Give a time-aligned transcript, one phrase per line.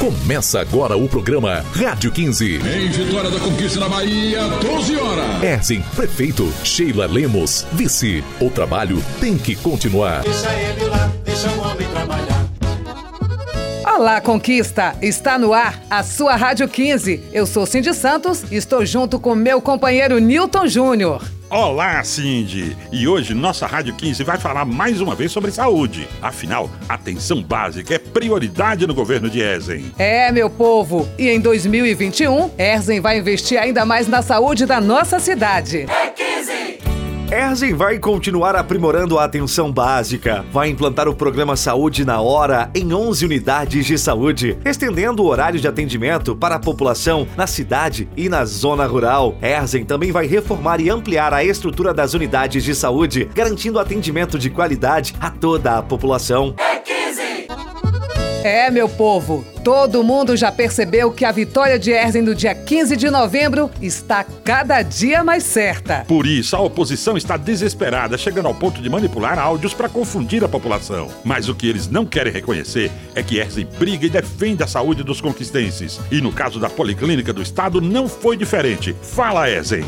[0.00, 2.56] Começa agora o programa Rádio 15.
[2.56, 5.42] Em Vitória da Conquista na Bahia, 12 horas.
[5.42, 6.52] Erzin, prefeito.
[6.64, 8.24] Sheila Lemos, vice.
[8.40, 10.22] O trabalho tem que continuar.
[10.22, 10.91] Deixa ele
[13.94, 14.96] Olá, Conquista!
[15.02, 17.24] Está no ar a sua Rádio 15.
[17.30, 21.22] Eu sou Cindy Santos e estou junto com meu companheiro Newton Júnior.
[21.50, 22.74] Olá, Cindy!
[22.90, 26.08] E hoje nossa Rádio 15 vai falar mais uma vez sobre saúde.
[26.22, 29.92] Afinal, atenção básica é prioridade no governo de Ezen.
[29.98, 31.06] É, meu povo!
[31.18, 35.84] E em 2021, Erzen vai investir ainda mais na saúde da nossa cidade.
[37.32, 42.92] Erzen vai continuar aprimorando a atenção básica, vai implantar o programa Saúde na Hora em
[42.92, 48.28] 11 unidades de saúde, estendendo o horário de atendimento para a população na cidade e
[48.28, 49.34] na zona rural.
[49.40, 54.50] Erzen também vai reformar e ampliar a estrutura das unidades de saúde, garantindo atendimento de
[54.50, 56.54] qualidade a toda a população.
[56.58, 56.71] É,
[58.72, 63.08] meu povo, todo mundo já percebeu que a vitória de Erzen no dia 15 de
[63.10, 66.04] novembro está cada dia mais certa.
[66.08, 70.48] Por isso, a oposição está desesperada, chegando ao ponto de manipular áudios para confundir a
[70.48, 71.08] população.
[71.22, 75.04] Mas o que eles não querem reconhecer é que Erzin briga e defende a saúde
[75.04, 76.00] dos conquistenses.
[76.10, 78.96] E no caso da Policlínica do Estado, não foi diferente.
[79.02, 79.84] Fala, Erzin!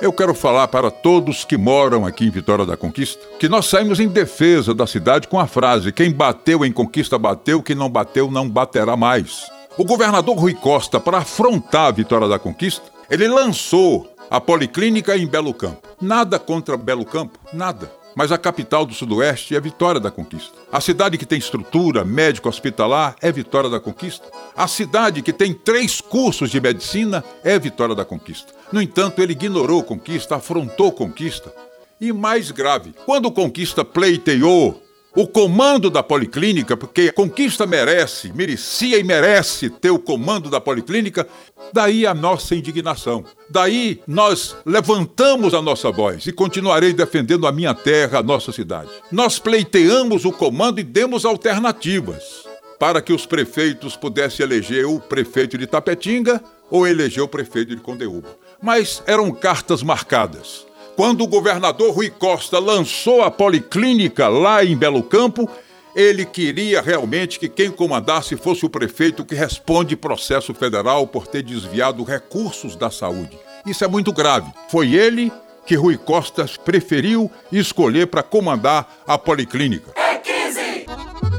[0.00, 4.00] Eu quero falar para todos que moram aqui em Vitória da Conquista que nós saímos
[4.00, 8.30] em defesa da cidade com a frase: quem bateu em conquista bateu, quem não bateu
[8.30, 9.50] não baterá mais.
[9.76, 15.26] O governador Rui Costa, para afrontar a Vitória da Conquista, ele lançou a Policlínica em
[15.26, 15.86] Belo Campo.
[16.00, 17.99] Nada contra Belo Campo, nada.
[18.14, 20.52] Mas a capital do Sudoeste é Vitória da Conquista.
[20.70, 24.26] A cidade que tem estrutura médico hospitalar é Vitória da Conquista.
[24.56, 28.52] A cidade que tem três cursos de medicina é Vitória da Conquista.
[28.72, 31.52] No entanto, ele ignorou Conquista, afrontou Conquista.
[32.00, 34.82] E mais grave, quando Conquista pleiteou
[35.14, 41.26] o comando da Policlínica, porque Conquista merece, merecia e merece ter o comando da Policlínica,
[41.72, 43.24] daí a nossa indignação.
[43.48, 48.90] Daí nós levantamos a nossa voz e continuarei defendendo a minha terra, a nossa cidade.
[49.10, 52.48] Nós pleiteamos o comando e demos alternativas
[52.78, 57.82] para que os prefeitos pudessem eleger o prefeito de Tapetinga ou eleger o prefeito de
[57.82, 58.28] Condeúba.
[58.62, 60.69] Mas eram cartas marcadas.
[61.00, 65.48] Quando o governador Rui Costa lançou a policlínica lá em Belo Campo,
[65.96, 71.42] ele queria realmente que quem comandasse fosse o prefeito que responde processo federal por ter
[71.42, 73.38] desviado recursos da saúde.
[73.64, 74.52] Isso é muito grave.
[74.68, 75.32] Foi ele
[75.64, 79.99] que Rui Costa preferiu escolher para comandar a policlínica.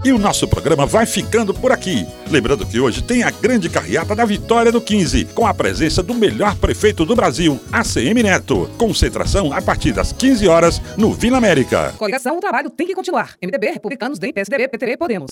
[0.04, 2.08] E o nosso programa vai ficando por aqui.
[2.28, 6.16] Lembrando que hoje tem a grande carreata da Vitória do 15, com a presença do
[6.16, 8.68] melhor prefeito do Brasil, ACM Neto.
[8.80, 11.94] Concentração a partir das 15 horas no Vila América.
[12.00, 13.36] Coligação, o trabalho tem que continuar.
[13.40, 15.30] MDB, Republicanos, DEM, PSDB, PTB, Podemos.